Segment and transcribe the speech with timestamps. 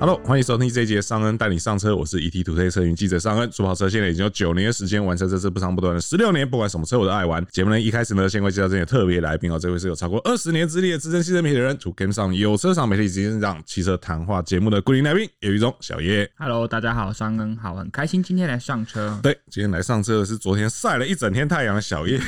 [0.00, 3.50] Hello，欢迎收听这一节尚恩带你上车，我是 ETtoday 车云记者尚恩。
[3.50, 7.44] 说跑车现在已经有九年的时间，玩车这次不长不短的十六年，不管什么车我都爱玩。
[7.50, 16.30] 节目呢一开始呢，先会介绍这些特别来宾哦，这位是有超过二十年资历的资深汽车媒体的人，主 Game 上有车上媒体执行长汽车谈话节目的固定来宾，有一种小叶。
[16.36, 19.18] Hello，大家好，尚恩好，很开心今天来上车。
[19.20, 22.20] 对，今天来上车的是昨天晒了一整天太阳的小叶。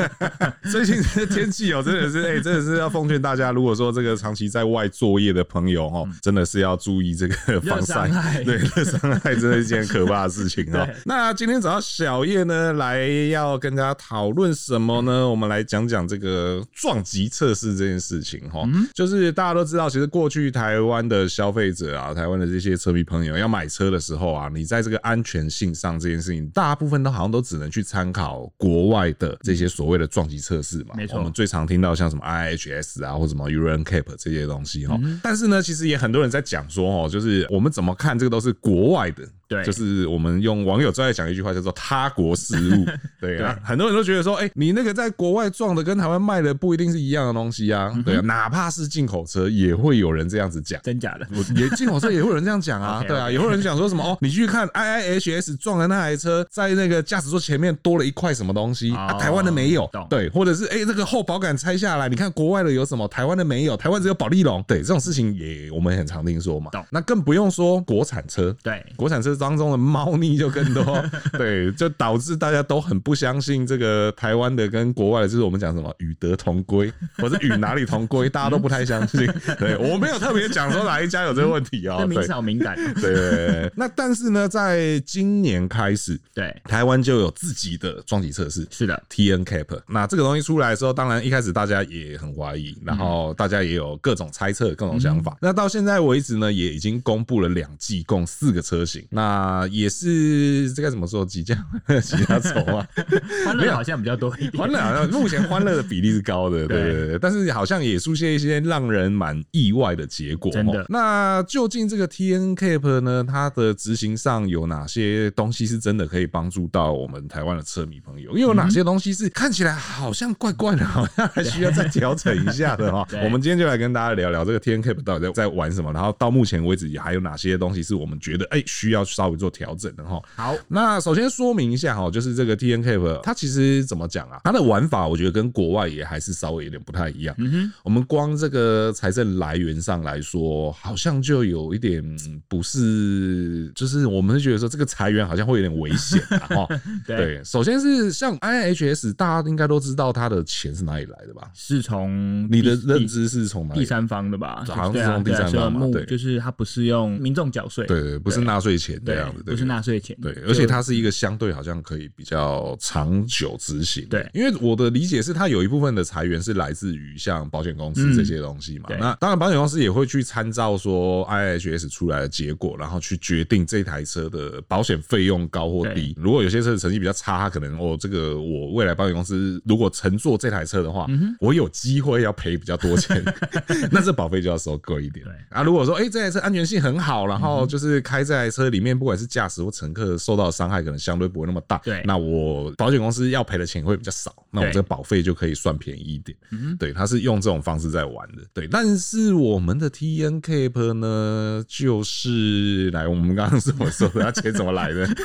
[0.70, 6.89] 最近这天气哦，真的是哎、欸，真的是要奉劝大家，如果说这个长期在外作业的朋友哦，真的是要注。
[6.90, 10.84] 注意这个 防晒，对，热伤害真的是一件可怕的事情哦。
[11.06, 15.28] 那今天找到小叶呢，来要跟大家讨论什么呢？
[15.28, 18.68] 我们来讲讲这个撞击测试这件事情哈。
[18.92, 30.96] 就是大家都知道，其实过去台湾的消费者啊，台湾的这些车迷朋友要买车的时候啊，你在这个安全性上这件事情，大部分都好像都只能去参考国外的这些所谓的撞击测试嘛。
[30.96, 34.98] 没错，我们最常听到像什么 IIHS 啊，或什么 Euro NCAP 这些东西哈。
[35.22, 36.79] 但是呢，其实也很多人在讲说。
[36.80, 39.22] 说哦，就是我们怎么看这个都是国外的。
[39.50, 42.86] 对，就是我们用网友最爱讲一句话叫做“他国失误”。
[43.20, 47.92] 对啊，很多人都觉得说，哎，你那个在国外撞的跟台湾卖的不一定是一样的东西啊。
[48.06, 50.80] 对啊，哪怕是进口车，也会有人这样子讲。
[50.82, 51.26] 真假的？
[51.56, 53.02] 也进口车也会有人这样讲啊。
[53.08, 59.14] 对啊，也会有人讲说什么哦，你去看 IIHS 撞的那台车，在那个驾驶座前面多了一块什么东西啊？
[59.14, 59.90] 台湾的没有。
[60.08, 63.08] 对，或者是哎，这个后保杆拆下来，你看国外的有什么？
[63.08, 64.62] 台湾的没有，台湾只有保利龙。
[64.68, 66.70] 对，这种事情也我们很常听说嘛。
[66.90, 68.54] 那更不用说国产车。
[68.62, 71.04] 对，国产车当中的猫腻就更多，
[71.36, 79.26] 对，就导致大家都很不相信这个台湾的跟国外的，就是我们讲什么与德同归，或者与哪里同归，大家都不太相信。
[79.58, 82.76] 对，我没有特别讲说哪一家有这个问题哦、喔，名字好敏感。
[83.00, 89.80] 对，对，那但是呢，在今年开始，对台湾就有自己的撞击测试，是的，T N CAP。
[89.88, 95.36] 那这个东西出来的时候，当然一开始大家也很怀疑，然后大家也有各种猜测、各种想法。
[95.40, 99.29] 那到现在为止呢，也已经公布了两季，共四个车型，那
[99.70, 100.72] 也是。
[100.72, 101.24] 这该怎么说？
[101.24, 101.54] 几家
[102.02, 102.86] 几家愁啊？
[103.46, 104.52] 欢乐好像比较多一点。
[104.52, 107.18] 欢乐好像目前欢乐的比例是高的， 对对对。
[107.18, 110.50] 但是好像也出现一些让人蛮意外的结果。
[110.52, 110.84] 真的。
[110.88, 113.24] 那究竟这个 TNCAP 呢？
[113.26, 118.32] 它的执行上有哪些东西是真的可以帮助到我们台湾的车迷朋友？
[118.32, 123.06] 又有哪些东西是看起来好像怪怪的，好像还需要再调整一下的哈？
[123.24, 130.18] 我们今天就来跟大家聊聊这个 TNCAP 到底在在玩什么，然后到目前为止也还有哪些东西是我们觉得哎需要稍微做调整的哈。
[130.34, 134.40] 好，那首先说明一下哈，就是这个 TNCAP 它其实怎么讲啊？
[134.44, 137.34] 它的玩法我觉得跟国外也还是稍微有点不太一样。
[137.38, 142.02] 嗯哼，我们光这个财政来源上来说，好像就有一点
[142.48, 146.66] 不是，就是我们是觉得说这个裁员好像会有点危险哈。
[147.06, 151.50] 对，首先是像 IIHS，大家应该都知道它的钱是哪里来的吧？
[151.52, 153.80] 是从你的认知是从哪里？
[153.80, 154.64] 第三方的吧？
[154.68, 155.86] 好像是从第三方嘛？
[155.92, 160.16] 对，就是它不是用民众缴税，对对，不是纳税钱这样子，不是纳税钱。
[160.20, 164.06] 对，而且它是一个相对好像可以比较长久执行。
[164.08, 168.88] 对，因为我的理解是，它有一部分的裁员是来自于像保险公司这些东西嘛。
[168.98, 176.14] 那当然，保险公司也会去参照说 IIHS 出来的结果，然后去决定这台车的保险费用高或低。
[176.18, 181.06] 如果有些车的成绩比较差，它可能哦，这个我未来保险公司如果乘坐这台车的话，
[181.40, 183.22] 我有机会要赔比较多钱，
[183.90, 185.24] 那这保费就要收贵一点。
[185.24, 205.08] 对啊，如果说哎，这台车安全性很好，然后就是开这台车里面不管是驾驶或乘客受到的伤害可能相对不会那么大，对，那我保险公司要赔的钱会比较少，那我这个保费就可以算便宜一点，嗯，对，他是用这种方式在玩的，对，但是我们的 TNCAP 呢，就是来我们刚刚怎么说的，他钱怎么来的？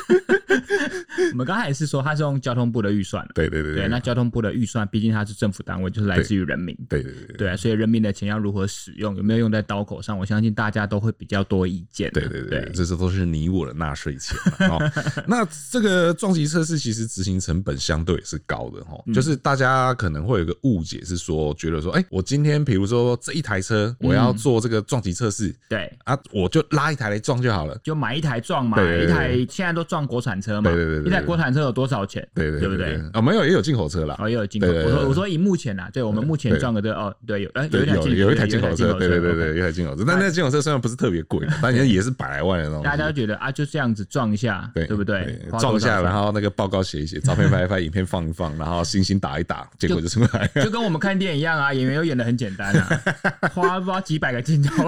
[1.32, 14.36] 我们刚才也是说，他是用交通部的预算，对对对对，那交通部的预算，毕竟它是政府单位，就是来自于人民，对对对对，所以人民的钱要如何使用，有没有用在刀口上，我相信大家都会比较多意见，对对对，这些都是你我的纳税钱。
[15.26, 25.92] 那这个撞击测试其实执行成本相对也是高的哈，就是大家可能会有个误解是说，觉得说，哎，我今天比如说这一台车，我要做这个撞击测试，对。
[26.04, 32.26] 啊，我就拉一台来撞就好了，就买一台撞嘛，一台现在都撞国产车嘛，对对对，一台国产车有多少钱？
[32.34, 33.00] 对对不对？
[33.12, 34.68] 啊，没有也有进口车啦，哦，也有进口。
[34.68, 45.38] 我说我说以目前呐，对我们目前撞的这哦，对有哎有一台有有一台进口车，对对对对，一台进口车，但那进口车虽然不是特别贵，但也是百来万的那种，大家都觉得啊，就这样子撞一下，对对不对？
[45.58, 50.50] 撞一下，然后那个报告写一写，照片拍一拍，影片放一放，然后星星打一打，结果就出来。
[50.56, 53.02] 就跟我们看电影一样啊， 演员又演的很简单啊，
[53.54, 54.84] 花不知道几百个镜头，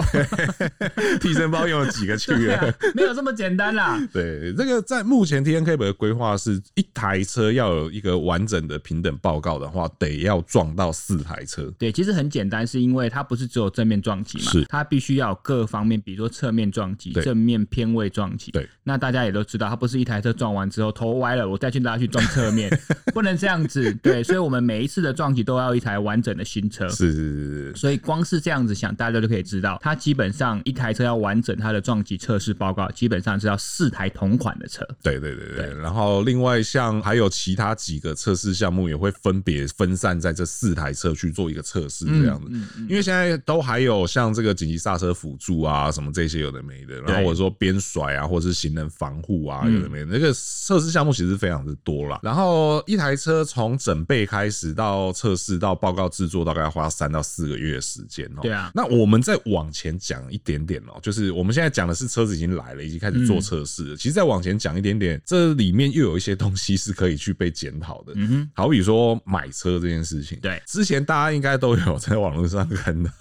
[1.21, 3.97] 替身包用了几个去啊，没有这么简单啦。
[4.11, 11.71] 对，这个在目前 TNCAP 的规划是一台车要有一个完整的平等报告的话，得要撞到四台车。
[11.77, 18.48] 对，其实很简单，是因为它不是只有正面撞击嘛，是它必须要有各方面，比如说侧面撞击、正面偏位撞击。
[18.51, 22.69] 对，那大家也都知道，它不是一台车撞完之后头歪了，我再去拉去撞侧面，
[23.13, 23.93] 不能这样子。
[24.01, 26.87] 对，所以我们每一次的撞击都要一台完整的新车。
[26.89, 27.75] 是是是是。
[27.75, 34.87] 所以光是这样子想，大家就可以知道，它基本上一台车要完整它的撞击测试报告，基本上是要四台同款的车。
[35.01, 35.55] 对对对对。
[35.57, 42.47] 对然后另外像还有其他几个测试项目也会分别分散在这四台车去做一个测试这样子。
[42.49, 52.19] 嗯嗯嗯、因为现在都还有像这个紧急刹车辅助啊什么这些有的没的，然后我说边甩啊，或者是行人防护啊有的没的，那个测试项目其实非常的多啦。
[52.23, 58.39] 然后一台车从整备开始到测试到报告制作，大概要花三到四个月的时间哦。
[58.41, 58.71] 对啊。
[58.73, 63.95] 那我们再往前讲一点点哦，就是我们现在讲的是车子已经来了，已经开始做测试了。
[63.95, 68.13] 其实再往前讲一点点，这里面又有一些东西是可以去被检讨的。
[68.15, 68.49] 嗯哼。
[68.55, 70.39] 好比说买车这件事情。
[70.41, 70.61] 对。
[70.65, 73.11] 之前大家应该都有在网络上看到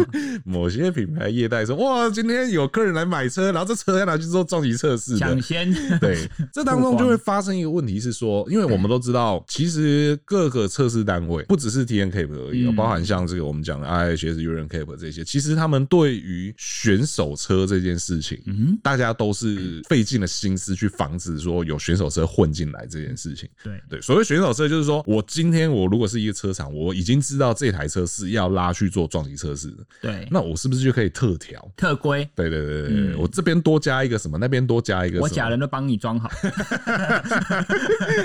[0.44, 5.72] 某些品牌业代说：“哇，今天有客人来买车，然后这车要拿去做撞击测试。”抢先。
[5.98, 6.28] 对。
[6.52, 23.48] 这当中就会发生一个问题是说，因为我们都知道，其实各个测试单位不只是 TNCAP 而已，包含像这个我们讲的 IIHS、Euro NCAP 这些，其实他们对于选手车这件事情，嗯，大家都是费尽了心思去防止说有选手车混进来这件事情。
[23.62, 32.28] 对对，所谓选手车就是说我今天我如果是一个车厂，我已经知道这台车是要拉去做撞击测试的，对，那我是不是就可以特调特规？
[32.34, 36.28] 对对对对，我这边多加一个什么，那边多加一个，我假人都帮你装好，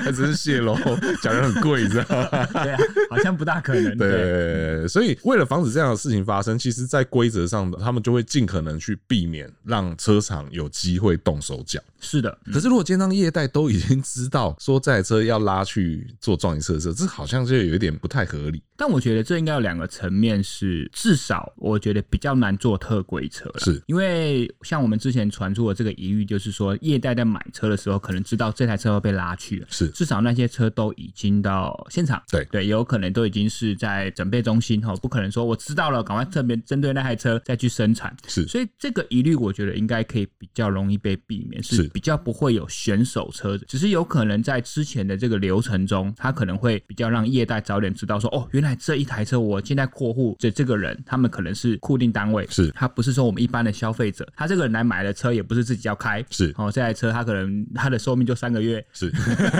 [0.03, 0.75] 还真是泄露，
[1.21, 2.45] 假人很贵，你知道吗？
[2.63, 2.79] 对啊，
[3.09, 3.97] 好像不大可能。
[3.97, 11.79] 对，所以为了防止这样的事情发生，其实在规则上，他们就会尽可能去避免让车厂有机会动手脚。
[11.99, 18.61] 是的，可是如果今天业代都已经知道说这台车要拉去做撞击测试，这好像就有一点不太合理。
[18.75, 29.87] 但我觉得这应该有两个层面，是至少我觉得比较难做特规车了，是因为像我们之前传出的这个疑虑，就是说业代在买车的时候可能知道这台车要被拉去了，是。
[29.89, 32.43] 至少那些车都已经到现场，对。
[32.51, 48.71] 对，有可能都已经是在准备中心哈，不可能说我知道了，赶快特别针对那台车再去生产，是，所以这个疑虑我觉得应该可以比较容易被避免，是比较不会有选手车的，只是有可能在之前的这个流程中，他可能会比较让业代早点知道说，哦，原来。
[48.83, 52.71] 这一台车，我现在过户的这个人，他们可能是固定单位，是。
[52.71, 59.09] 他不是说我们一般的消费者，他这个人来买的车也不是自己要开，是哦，这台车它可能它的寿命就三个月，是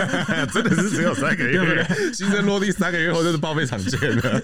[0.52, 2.12] 真的是只有三个月， 对不对？
[2.12, 4.42] 新车落地三个月后就是报废厂见了，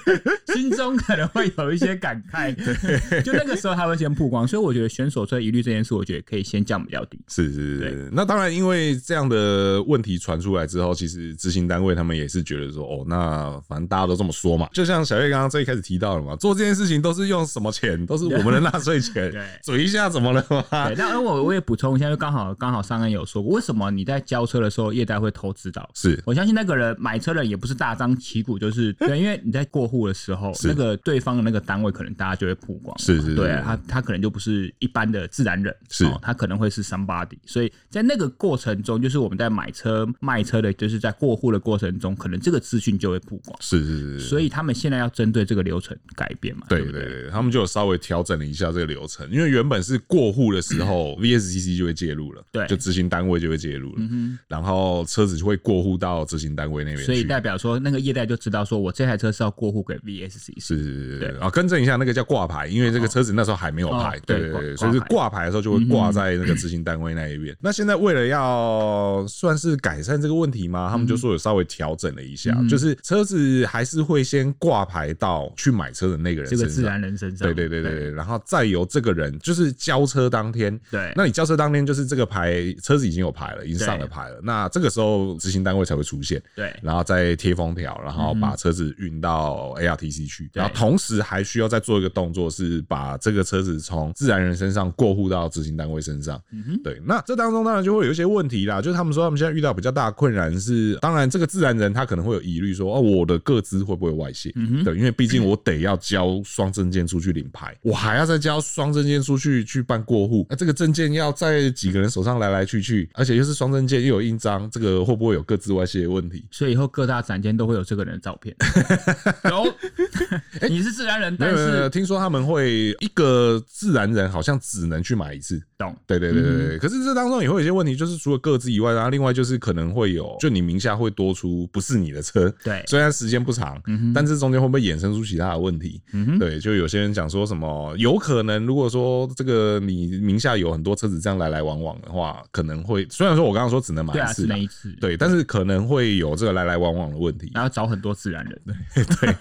[0.55, 14.69] 心中可能会有一些感慨，对，就那个时候他会先曝光，所以我觉得选手车疑虑这件事，我觉得可以先降比较低，是是是，那当然因为这样的问题传出来之后，其实执行单位他们也是觉得说，哦，那反正大家都这么说嘛。
[14.73, 18.05] 就像小月刚刚最一开始提到了嘛，做这件事情都是用什么钱？
[18.07, 19.31] 都是我们的纳税钱。
[19.31, 20.89] 对，嘴一下怎么了嘛？
[20.89, 25.89] 对，那我我也补充一下，就刚好刚好上恩有说过，为什么你在交车的时候业代会偷知道？
[25.95, 44.99] 是我相信那个人买车人也不是大张旗鼓，就是对，因为你在过户的时候，那个对方的那个单位可能大家就会曝光，是是，对，他他可能就不是一般的自然人，是，他可能会是 somebody，所以在那个过程中，就是我们在买车卖车的，就是在过户的过程中，可能这个资讯就会曝光，是是是，所以他们现在。
[44.99, 46.67] 要针对这个流程改变嘛？
[46.69, 67.57] 对对对，他们就有稍微调整了一下这个流程，因为原本是过户的时候， VSCC 就会介入了，对，就执行单位就会介入了，嗯然后车子就会过户到执行单位那边，所以代表说那个业代就知道说我这台车是要过户给 VSCC，是是是，对，啊，更正一下，那个叫挂牌，因为这个车子那时候还没有牌，对对对，所以是挂牌的时候就会挂在那个执行单位那一边。
[67.61, 75.09] 那现在为了要算是改善这个问题吗，他们就说有稍微调整了一下，就是车子还是会先挂牌。
[75.19, 96.41] 到去买车的那个人，这个自然人身上，对对对对，然后再由这个人，就是交车当天，对，那你交车当天就是这个牌车子已经有牌了，已经上了牌了，那这个时候执行单位才会出现，对，然后再贴封条，然后把车子运到 ARTC 去，然后同时还需要再做一个动作，是把这个车子从自然人身上过户到执行单位身上。
[96.83, 104.53] 对，那这当中当然就会有一些问题啦，就是他们说他们现在遇到比较大的困难是，当然这个自然人他可能会有疑虑说，哦，我的个资会不会外泄？
[104.85, 116.45] 对，因为毕竟我得要交双证件出去领牌，我还要再交双证件出去去办过户，那这个证件要在几个人手上来来去去，而且又是双证件又有印章，这个会不会有各自外泄的问题？
[116.51, 118.55] 所以以后各大展间都会有这个人的照片。
[119.51, 119.75] 有，
[120.69, 125.61] 你是自然人，但是听说他们会一个自然人好像只能去买一次。
[125.77, 125.97] 懂？
[126.07, 126.79] 对对对对对。
[126.79, 132.53] 可是这当中也会有一些问题，就是除了各自以外，然后另外就是可能会有，就你名下会多出不是你的车。
[132.65, 133.81] 对，虽然时间不长，
[134.15, 136.03] 但是中间会不会衍生出其他的问题？
[136.39, 148.61] 对，就有些人讲说什么，有可能如果说这个你名下有很多车子这样来来来往往的话，可能会虽然说我刚刚说只能买一次，那一次，对，但是可能会有这个来来往往的问题，然后找很多自然人。
[148.95, 149.37] 对 对，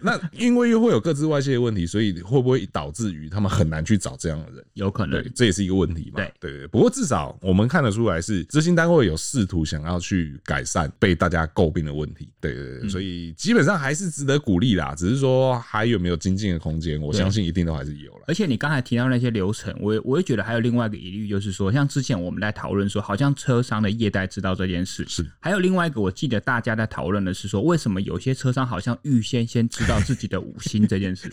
[0.00, 4.64] 那因为又会有各自外泄的问题，所以会不会导致于他们很难去找这样的人？
[4.74, 6.16] 有可能，这也是一个问题嘛。
[6.16, 12.28] 对对对，不过至少我们看得出来是执行单位有试图想要去改善被大家诟病的问题。
[12.40, 14.94] 对对对，所以基本上还是值得鼓励啦。
[14.94, 18.24] 只是说还有没有精进的空间，我相信一定都还是有了。
[18.28, 25.26] 而且你刚才提到那些流程，我也我也觉得还有另外一个疑虑，就是说，像之前我们在讨论说，好像车商的业代知道这件事，是。
[25.40, 31.30] 还有另外一个，我记得大家在讨论的是说，为什么有些车商好像预先先知道自己的五星这件事？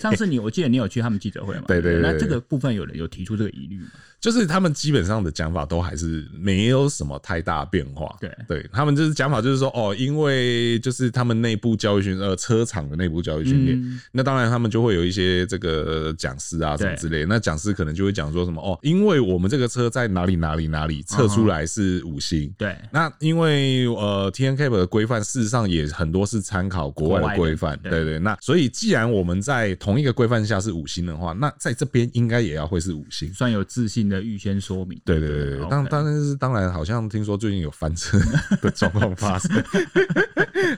[0.00, 1.64] 上次你我记得你有去他们记者会吗？
[1.66, 2.12] 对对对，对。
[2.12, 3.88] 那这个部分有人有提出这个疑虑吗？
[4.20, 8.14] 就是他们基本上的讲法都还是没有什么太大变化。
[8.20, 17.24] 对对，他们就是讲法就是说，哦，因为就是他们内部教育训呃车厂的内部教育训练，嗯、那当然他们就会有一些这个讲师啊什么之类。
[17.24, 22.50] 那讲师可能就会讲说什么哦，因为我们这个车在哪里哪里哪里测出来是五星。
[22.56, 22.76] 对。
[22.90, 27.78] 那因为呃 T-NCAP 的规范事实上也很多是参考国外的规范。
[27.82, 28.18] 对，对对。
[28.18, 34.10] 那所以既然我们在同一个规范下是五星的话，那在这边应该也要会是五星，算有自信。
[34.10, 38.18] 的预先说明，对对对对，当当然是当然，好像听说最近有翻车
[38.60, 39.50] 的状况发生，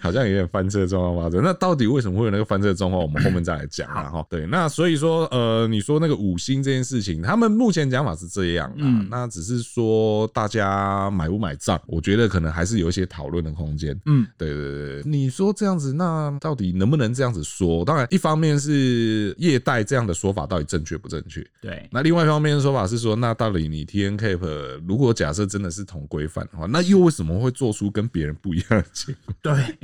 [0.03, 1.43] 好像有点翻车的状况发生。
[1.43, 3.01] 那到底为什么会有那个翻车的状况？
[3.01, 4.27] 我们后面再来讲啊哈。
[4.29, 13.99] 对，那所以说呃，你说那个五星这件事情，他们目前讲法是这样啊，那只是说大家买不买账，我觉得可能还是有一些讨论的空间。
[14.07, 17.85] 嗯，对对对，你说这样子，那到底能不能这样子说？
[17.85, 21.47] 当然，一方面是业代这样的说法到底正确不正确？
[21.61, 23.13] 对，那另外一方面的说法是说。
[23.23, 29.35] 那到底你 T-NCAP 如果假设真的是同规范的话，那又为什么会做出跟别人不一样的结果？
[29.41, 29.79] 对，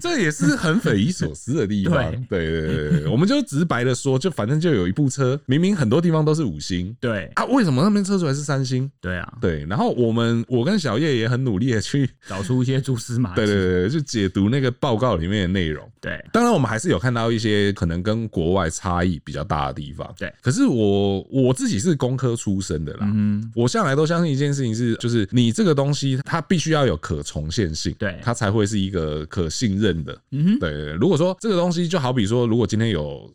[0.00, 2.10] 这也是很匪夷所思的地方。
[2.28, 8.90] 对对对对，我们就直白的说，就反正就有一部车，明明很多地方都是五星，对啊，为什么那边测出来是三星？
[9.00, 9.64] 对啊，对。
[9.66, 15.88] 然后我们我跟小叶也很努力的去找出一些蛛丝马迹，对对对，去解读那个报告里面的内容。
[16.00, 20.12] 对，当然我们还是有看到一些可能跟国外差异比较大的地方。
[20.18, 30.92] 对，可是我我自己是工科出身的啦，嗯，我向来都相信一件事情是，就是你这个东西它必须要有可重现性，对，它才会是一个可信任的，嗯，对。
[30.94, 33.32] 如果说这个东西就好比说，如果今天有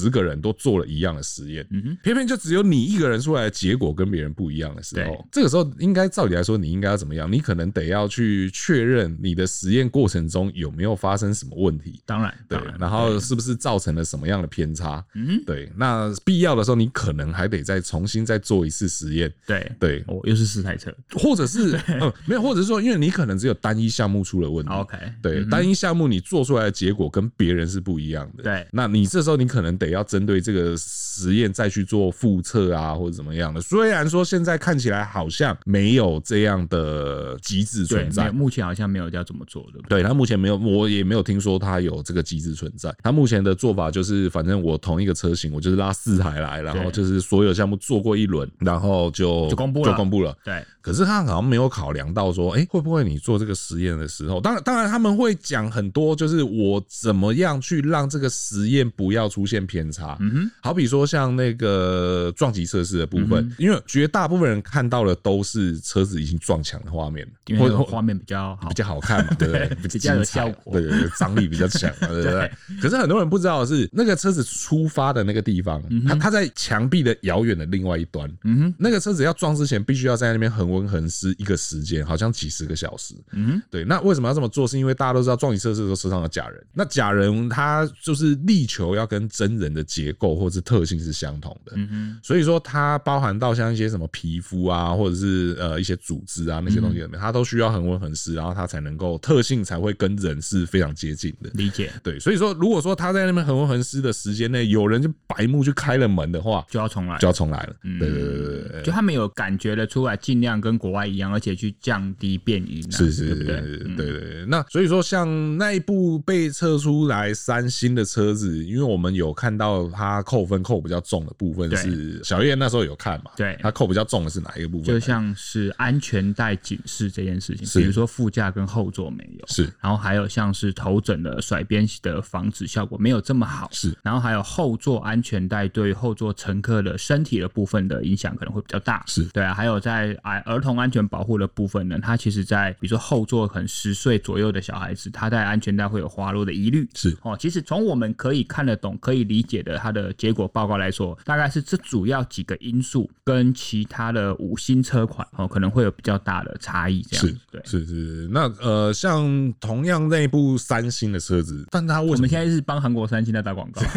[0.00, 7.30] 十个人都做了一样的实验，嗯，偏偏就只有你一个人出来的结果跟别人不一样的时候，这个时候应该照理来说，你应该要怎么样？
[7.30, 15.70] 你可能得要去确认你的实验过程中有没有发生什么问题，当然，对，然后是不是造成了什么样的偏差，嗯，对。
[15.76, 33.60] 那必要的时候，你可能还得再重新再做一次实验，对对，哦，又是四台车，或者是嗯，没有，或者是说，因为你可能只有单一项目出了问题，OK，对，单一项目你做出来的结果跟别人是不一样的，对，那你这时候你可能得要针对这个实验再去做复测啊，或者怎么样的。
[33.60, 39.80] 虽然说现在看起来好像没有这样的机制存在，目前好像没有要怎么做的。
[39.88, 42.94] 对，他目前没有，我也没有听说他有这个机制存在。
[43.02, 50.36] 他目前的做法就是，反正我同一个车型，我就是拉四台来，然后就是所有项目做过一轮，然后就就公布了，就公布了。
[50.44, 50.64] 对。
[50.82, 60.16] 可是他好像没有考量到说，哎，会不会你做这个实验的时候，当然当然他们会讲很多，就是我怎么样去让这个实验不要出现偏差。
[60.18, 69.68] 嗯哼，好比说像那个撞击测试的部分，因为绝大部分人看到的都是车子已经撞墙的画面，因为画面比较好，比较好看嘛，对不对？
[69.82, 72.50] 比较有效果，对对对，张力比较强嘛， 对不对？
[72.80, 78.30] 可是很多人不知道的是，那个车子出发的那个地方，它它在墙壁的遥远的另外一端。
[78.44, 83.14] 嗯哼，那个车子要撞之前，必须要在那边恒温恒湿一个时间，好像几十个小时。
[83.32, 83.84] 嗯，对。
[83.84, 84.70] 那为什么要这么做？
[84.70, 91.72] 是因为大家都知道撞击测试的时候车上有假人，那假人他就是力求要跟真人的结构或是特性是相同的。
[91.74, 101.50] 嗯哼，所以说它包含到像一些什么皮肤啊，或者是呃一些组织啊那些东西里面，它都需要恒温恒湿，然后它才能够特性才会跟人是非常接近的。
[101.54, 101.90] 理解。
[102.02, 107.74] 对，所以说如果说他在那边恒温恒湿的时间内，有人就白目去开了门的话，就要重来，就要重来了。
[107.82, 112.96] 嗯、对对对对对，就他们有感觉的出来，尽量跟国外一样，而且去降低变音、啊。
[112.96, 113.60] 是是是，对
[113.96, 114.46] 对对。
[114.46, 123.30] 那所以说，像那一部被测出来三星的车子，因为我们有看到他扣分扣比较重的部分是小叶那时候有看嘛？
[123.36, 124.86] 对，他扣比较重的是哪一个部分？
[124.86, 139.24] 就像是安全带警示这件事情，比如说副驾跟后座没有，是，然后还有像是头枕的甩边的防止效果没有这么好，是，然后还有后座安全带对后座乘客的身体的部分的影响可能会比较大，是。
[139.32, 147.16] 对啊，还有在儿儿童安全保护的部分呢，它其实在比如说后座可能十岁左右的小孩子，他戴安全带会有滑落的疑虑，是。
[147.22, 158.28] 哦，其实从我们可以看得懂、可以理解的它的结果报告来说，大概是这主要几个因素跟其他的五星车款哦可能会有比较大的差异，这样是，对，是是。
[158.32, 163.80] 那呃，像同样那部三星的车子，但它为什么我们现在是帮韩国三星在打广告？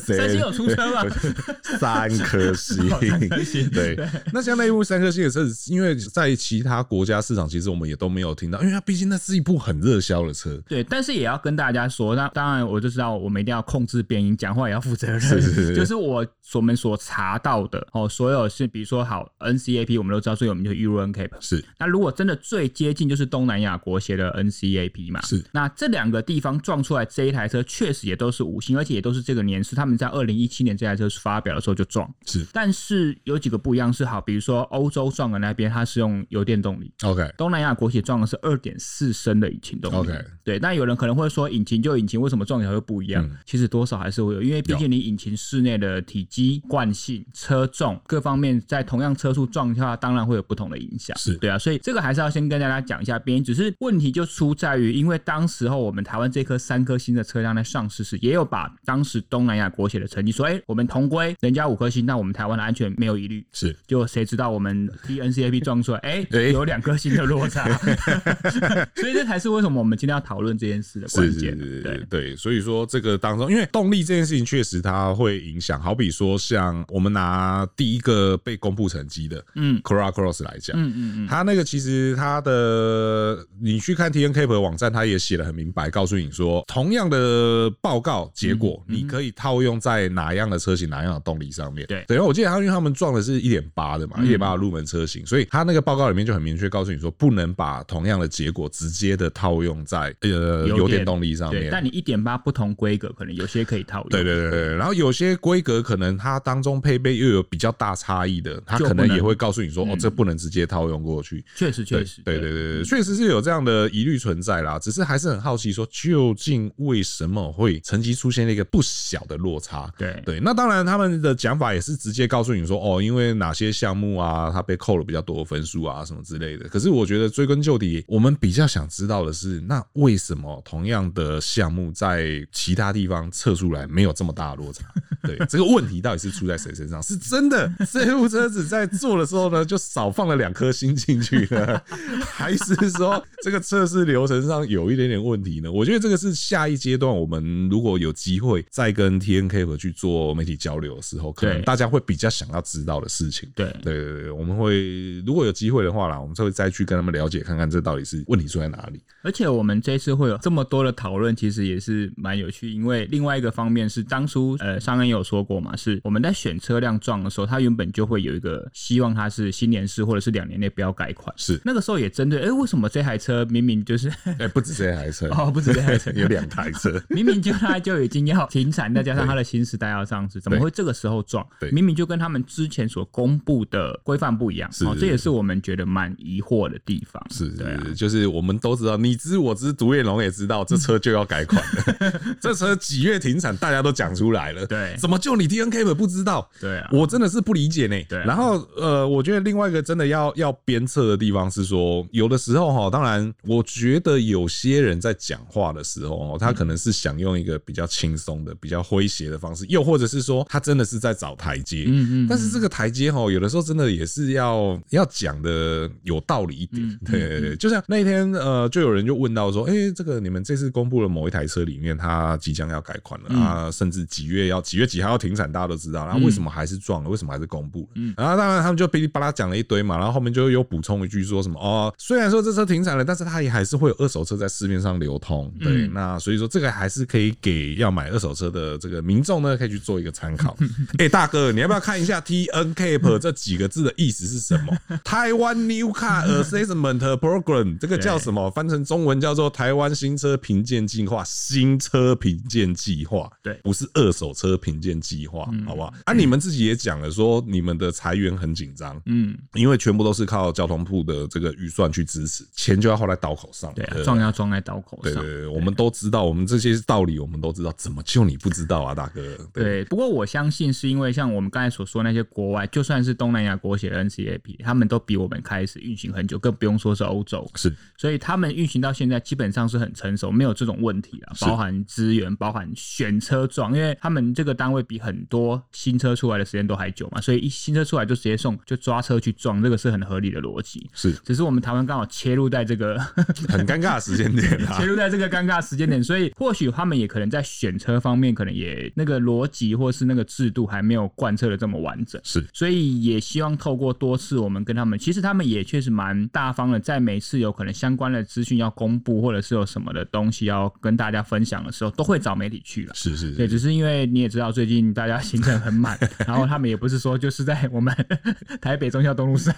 [0.00, 1.02] 三星有出车吗？
[1.78, 2.88] 三颗星，
[3.70, 3.96] 对。
[4.32, 10.60] 那像那一部三颗星的车子，因为在其他国家市场，其实我们也都没有听到，因为它毕竟那是一部很热销的车。
[10.68, 15.20] 对，但是也要跟大家说，那当然我就知道，我们一定要控制变音，讲话也要负责任。
[15.20, 21.30] 是是是，就是我所们所查到的哦，所有是比如说好 NCAP，我们都知道最有名就是 Euro NCAP。
[21.40, 21.62] 是。
[21.78, 25.20] 那如果真的最接近就是东南亚国协的 NCAP 嘛？
[25.20, 25.44] 是。
[25.52, 29.76] 那这两个地方撞出来这一台车，确实也都是五星，而且也都是这个年是。
[29.76, 32.10] 他们在二零一七年这台车发表的时候就撞。
[32.24, 32.46] 是。
[32.54, 36.90] 但是有几个不一样是好，比如说欧洲撞的那边它是用油电动力。
[37.02, 37.30] OK。
[37.36, 39.96] 东南亚国协撞的是二点四升的引擎动力。
[39.96, 40.24] OK。
[40.42, 40.58] 对。
[40.60, 43.22] 那有人可能会说，引擎就引擎，为什么撞起来会不一样？
[43.26, 51.16] 嗯、其实多少还是会有，因为毕竟你引擎室内的体积、惯性、车重各方面，在同样车速撞的话，当然会有不同的影响。
[51.18, 53.44] 是对啊，所以这个还是要先跟大家讲一下变因。
[53.44, 63.46] 只是问题就出在于，因为当时候我们台湾这颗三颗星的车辆在上市时，也有把当时东南亚国协的成绩说，哎、欸，我们同归人家五颗星，那我们台湾的安全没有疑虑。
[63.52, 67.66] 是，就谁知道我们 D N C A P 撞出来，哎、 欸，有两颗星的落差。
[68.96, 71.56] 所以这才是为什么我们今天要讨论这件事的关键。
[71.56, 75.80] 对对，所以说这个当中，因为动力这件事情确实它会影响。
[75.80, 91.86] 好比说，像我们拿第一个被公布成绩的，嗯，Corolla Cross 来讲，嗯嗯嗯，它那个其实它的，你去看 TNCAP 的网站，它也写的很明白，告诉你说，同样的报告结果，你可以套用在哪样的车型、哪样的动力上面。
[91.86, 101.70] 对，等于我记得他因为他们撞的是一点八的嘛，一点八的入门车型，所以他那个报告里面就很明确告诉你说，不能把同样的结果直接的套用在呃油电动力上面。
[101.70, 104.08] 但你一点八不同规格，可能有些可以套用。
[104.08, 111.44] 对对对对，然后有些规格可能它当中配备又有比较大差异的，它可能也会告诉你说，哦，这不能直接套用过去。
[111.56, 114.78] 确实确实，对对对对，确实是有这样的疑虑存在啦。
[114.78, 119.92] 只是还是很好奇，说究竟为什么会成绩出现了一个不小的落差？
[119.96, 126.68] 对对，那当然他们的讲法也是直接告诉你说，哦，因为哪些项目啊，它被扣了比较多分数啊，什么之类的。
[126.68, 134.84] 可是我觉得追根究底，我们比较想知道的是，那为什么同样的项目在其他地方测出来没有这么大的落差？
[135.22, 137.02] 对，这个问题到底是出在谁身上？
[137.02, 141.80] 是真的这部车子在做的时候呢，就少放了两颗星进去呢，
[142.24, 145.70] 还是说这个测试流程上有一点点问题呢？
[145.70, 153.48] 我觉得这个是下一阶段我们如果有机会再跟 TNCAP 去做媒体交流的时候，可能大家会比较想要知道的事情。
[153.54, 159.00] 对对对对，我们会如果有机会的话啦，我们就会再去跟他们了解，看看这到底是问题出在哪里。
[159.22, 171.34] 而且我们这次会有这么多的讨论，其实也是蛮有趣，因为另外一个方面是当初呃商恩有说过嘛，是我们在选车辆撞的时候，他原本就会有一个希望它是新年式或者是两年内不要改款。
[171.38, 181.46] 是那个时候也针对，哎、欸，为什么这台车明明就是哎不止这台车 哦，不止这台车 有两台车， 明明就它就已经要停产，再加上它的新时代要上市，怎么会这个时候撞？
[181.58, 184.68] 对，明明就跟他们之前所公布的规范不一样。
[184.84, 187.24] 哦，这也是我们觉得蛮疑惑的地方。
[187.30, 192.20] 是，对、啊，就是我们都知道，你知我知，独眼龙也知道，这车就要改款了。
[192.40, 194.66] 这车几月停产，大家都讲出来了。
[194.66, 196.48] 对，怎么就你 TNCAP 不知道？
[196.60, 197.96] 对啊，我真的是不理解呢。
[198.08, 211.84] 对，然后呃，我觉得另外一个真的要要鞭策的地方是说，有的时候哈，当然，我觉得有些人在讲话的时候，他可能是想用一个比较轻松的、比较诙谐的方式，又或者是说，他真的是在找台阶。
[211.86, 212.26] 嗯嗯。
[212.28, 216.98] 但是这个台阶哈，有的时候真的也是要要讲的有道理一点。
[217.04, 226.04] 对对对，就像那天呃，就有人就问到说，哎，这个你们这次公布了某一台车里面，它即将要改款了、嗯、啊，甚至几月要几月几号要停产，大家都知道。
[226.06, 227.10] 然后为什么还是撞了？
[227.10, 227.88] 为什么还是公布了？
[227.94, 235.52] 嗯，然后当然他们就噼里啪啦讲了一堆嘛，然后后面就又补充一句说什么哦，虽然说这车停产了，但是它也还是会有二手车在市面上流通。
[235.60, 240.56] 对，嗯、那所以说这个还是可以给要买二手车的这个民众呢，可以去做一个参考。
[240.98, 244.98] 哎、欸，大哥，你要不要看一下 tnkap 这几个字的意思是什么？
[245.04, 248.50] 台湾 New Car Assessment Program，这个叫什么？
[248.52, 251.22] 翻成中文叫做台湾新车评鉴计划。
[251.24, 255.92] 新车评鉴计划，对，不是二手车评鉴计划，好不好？
[256.04, 265.14] 啊，你们自己也讲了，说你们的裁员很紧张，嗯，因为全部都是靠交通部的这个预算去支持，钱就要花在刀口上，对，撞要撞在刀口上。
[265.14, 269.36] 对对对，我们都知道，我们这些道理我们都知道，怎么就你不知道啊，大哥？
[269.52, 290.88] 对，不过我相信是因为像我们刚才所说那些国外，就算是东南亚国协 NCAP，他们都比我们开始运行很久，更不用说是欧洲，是，所以他们运行到现在基本上是很成熟，没有这种问题啊，包含资源，包含选车撞，因为他们这个单位比很多新车出来的时间都还久嘛，所以一新车出来就直接送，就抓车去撞，这个是很合理的逻辑。
[290.92, 292.98] 是，只是我们台湾刚好切入在这个
[293.48, 302.20] 很尴尬的时间点，切入在这个尴尬时间点，所以或许他们也可能在选车方面，可能也那个逻辑或是那个制度还没有贯彻的这么完整。
[302.24, 312.92] 是，所以也希望透过多次我们跟他们，其实他们也确实蛮大方的，在每次有可能相关的资讯要公布，或者是有什么的东西要跟大家分享的时候，都会找媒体去了。
[312.94, 317.94] 是是是，对，只是因为你也知道，最近大家行程很满， 然后他们也不是说就是在我们
[318.60, 319.54] 台北中孝东路上，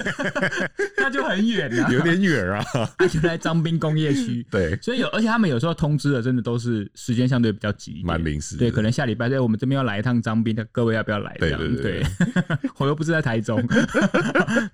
[0.98, 2.62] 那就很远啊，有点远啊，
[2.98, 4.46] 他就在张滨工业区。
[4.50, 8.56] 对，所以有，而且他们有时候通知的真的都是时间相对比较急，蛮临时。
[8.58, 11.34] 对，可能下礼拜在我们这边要来一趟张滨的，各位要不要来？
[11.40, 13.66] 这样对，对，对，对，我又不是在台中。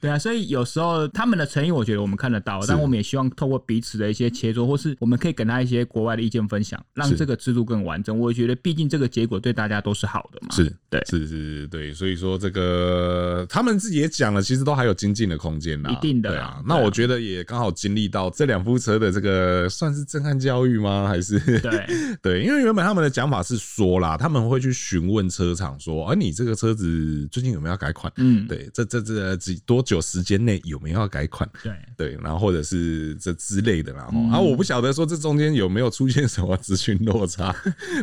[0.01, 8.19] 对啊，所以有时候他们的诚意，我觉得我们看得到，但我们也希望透过彼此的一些切磋，或是我们可以给他一些国外的意见分享，让这个制度更完整。
[8.19, 10.49] 我觉得，毕竟这个结果对大家都是好的嘛。
[10.51, 11.93] 是对，是是是，对。
[11.93, 16.31] 所以说，这个他们自己也讲了，其实都还有精进的空间呐，一定的。
[16.31, 21.07] 对啊，那我觉得也刚好经历到这两部车的这个算是震撼教育吗？
[21.09, 21.87] 还是对
[22.23, 22.43] 对？
[22.43, 28.11] 因为原本他们的讲法是说啦，他们会去询问车厂说，哎，你这个车子最近有没有要改款？
[28.17, 31.49] 嗯，对，这这这几多久时间内有没有要改款？
[31.63, 34.09] 对对，然后或者是这之类的啦。
[34.33, 37.34] 啊，我不晓得说这中间有没有出现什么资讯落差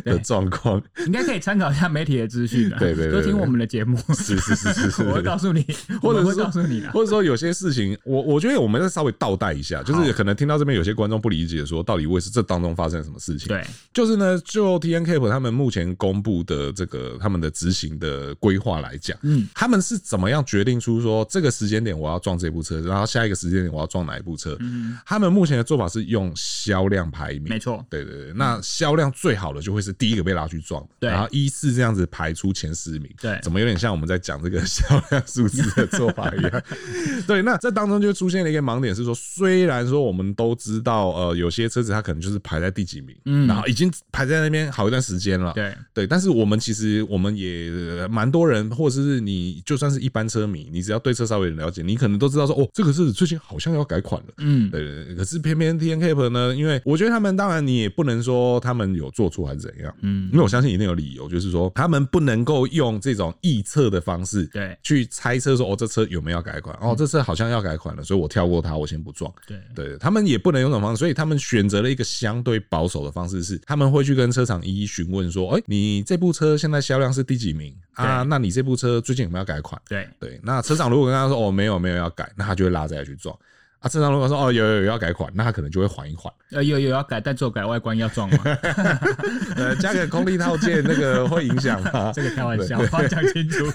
[0.04, 2.78] 的状况，应该可以参考一下媒体的资讯的。
[2.78, 3.98] 对对，多听我们的节目。
[4.14, 5.64] 是是是是是， 我会告诉你，
[6.00, 13.48] 或者会告诉你的，或者说有些事情，我我觉得我们再稍微倒带一下，就是可能听到这边有些观众不理解，说到底为什么这当中发生了什么事情？
[13.48, 24.56] 对，就是呢，就 TNCAP 他们目前公布的这个他们的执行的规划来讲，嗯，他们是怎么样决定出说这个时间点我要撞这部车，然后下一个时间点我要撞哪一部车？
[24.60, 36.62] 嗯，他们目前的做法是用销量排名，没错，对对对，那销量最好的就会是第一个被拉去撞，对，然后依次这样子排出前十名，对，怎么有点像我们在讲这个销量数字的做法一样？
[37.26, 45.74] 对，那这当中就出现了一个盲点，是说虽然说我们都知道，呃，有些车子它可能就是排在第几名，嗯，然后已经排在那边好一段时间了，对。
[45.94, 47.70] 对，但是我们其实我们也
[48.08, 78.22] 蛮多人，或者是你就算是一般车迷，你只要对车稍微了解，你可能都知道说，哦，这个车子最近好像要改款了，嗯，对可是偏偏 TNCAP 呢，因为我觉得他们当然你也不能说他们有做错还是怎样，嗯，因为我相信一定有理由，就是说他们不能够用这种臆测的方式，对，去猜测说哦，这车有没有要改款，哦，这车好像要改款了，所以我跳过它，我先不撞，对对，他们也不能用这种方式，所以他们选择了一个相对保守的方式，是他们会去跟车厂一一询问说，哎，你这部车现在销量是第几名啊？
[78.22, 79.80] 那你这部车最近有没有要改款？
[79.88, 83.36] 对对，那车厂如果跟他说哦，没有没有要改，那他就会拉载去撞。
[83.82, 86.32] 啊，正常如果说哦有有有要改款，那他可能就会缓一缓。
[86.52, 88.38] 呃，有有要改，但只有改外观要撞吗？
[89.56, 92.12] 呃，加个空力套件那个会影响吗？
[92.14, 93.66] 这个开玩笑，我讲清楚。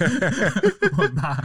[0.96, 1.40] 我怕。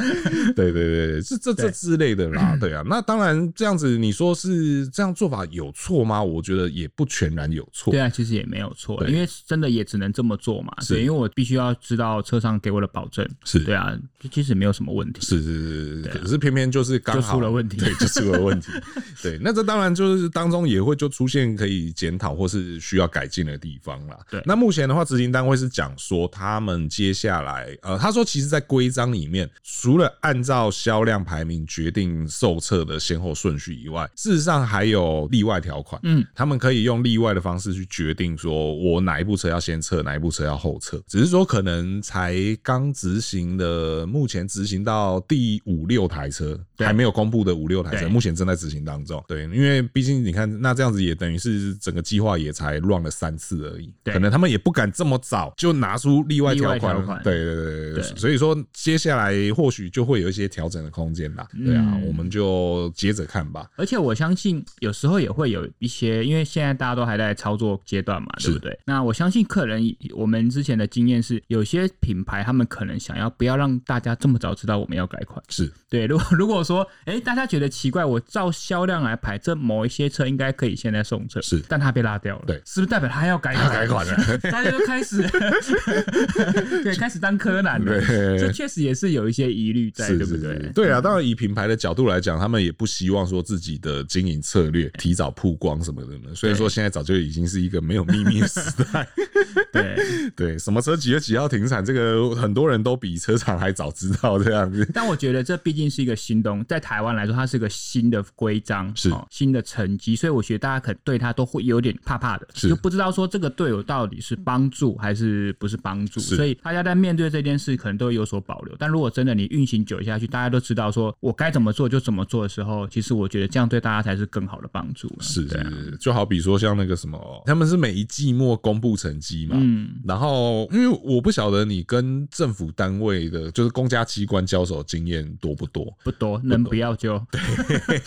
[0.55, 2.55] 对对对，是这这之类的啦。
[2.59, 6.23] 对啊，那当然这样子，你说是这样做法有错吗？
[6.23, 7.91] 我觉得也不全然有错。
[7.91, 10.73] 对啊，其实也没有错，因为真的也只能这么做嘛。
[10.79, 13.27] 是，因为我必须要知道车上给我的保证。
[13.43, 13.93] 是对啊，
[14.31, 15.19] 其实没有什么问题。
[15.21, 18.52] 是是是，可是偏偏就是刚好出了问题，对，就出了问题。
[18.53, 18.71] 问题
[19.21, 24.17] 对，那这当然就是当中也会就出现可以检讨或是需要改进的地方啦。
[24.29, 35.99] 对，那目前的话，执行单位是讲说，他们接下来呃，他说其实，在规章里面，除了按照销量排名决定售测的先后顺序以外，事实上还有例外条款。
[36.03, 41.01] 嗯，他们可以用例外的方式去决定，说我哪一部车要先测，哪一部车要后测。
[41.07, 49.23] 只是说可能才刚执行的，目前执行到第五六台车，还没有公布的五六台车，目前正在执行当中。
[49.27, 57.23] 对，因为毕竟你看，那这样子也等于是整个计划也才 run 了三次而已，可能他们也不敢这么早就拿出例外条款。
[57.23, 61.47] 对对对对，所以说接下来或许就会有一些调整的空间啦。
[61.65, 63.69] 对啊，我们就接着看吧。
[63.75, 68.77] 而且我相信有时候也会有一些，因为现在大家都还在操作阶段嘛，对不对？
[68.85, 69.81] 那我相信客人，
[70.15, 75.41] 我们之前的经验是，有些品牌他们可能想要不要让大家这么早知道我们要改款。
[75.49, 84.37] 是对，如果如果说，哎，大家觉得奇怪，我照销量来排，这某一些车应该可以现在送车，是，但它被拉掉了，对，是不是代表他要改款改款了？
[84.51, 85.21] 大家都开始
[86.83, 88.01] 对开始当柯南了，
[88.39, 90.57] 这确实也是有一些疑虑在，对不对？
[90.73, 98.59] 对啊，当然以品牌的角度来讲，他们也不希望说自己的经营策略提早曝光什么的，所以说现在早就已经是一个没有秘密的时
[98.91, 99.07] 代。
[99.71, 99.95] 对。
[100.35, 104.89] 对，什么车几月几号停产，这个很多人都比车厂还早知道这样子。
[104.91, 118.75] 但我觉得这毕竟是一个新东，在台湾来说，它是个新的规章，是新的成绩，所以我觉得大家可能对他都会有点怕怕的，就不知道说这个队友到底是帮助还是不是帮助，所以大家在面对这件事可能都会有所保留。
[118.77, 125.11] 但如果真的你运行久下去，大家都知道说我该怎么做就怎么做的时候，其实我觉得这样对大家才是更好的帮助。
[125.19, 135.85] 是是，就好比说像那个什么，他们是每一季末公布成绩嘛，嗯，然后因为我不晓得你跟政府单位的，就是公家机关交手经验多不多？
[136.03, 137.99] 不多，能不要就对。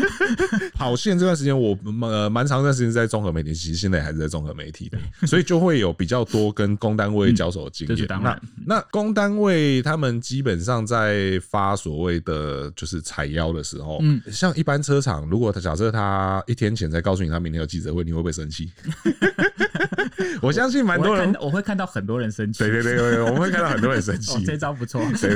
[0.74, 8.06] 跑线这段时间，我呃蛮长一段时间在综合媒体，其实现在还是在综合媒体的， 所以就会有比较多跟公单位交手的经验。
[8.22, 18.70] 那那公单位他们基本上在发所谓的就是采邀的时候，嗯，像一般车厂，如果他假设他一天前才告诉你他明天有记者会，你会不会生气？
[20.42, 22.58] 我相信蛮多人，我会看到很多人生气。
[22.60, 24.42] 对对对对，我们会看到很多人生气。
[24.46, 25.02] 这招不错。
[25.20, 25.34] 对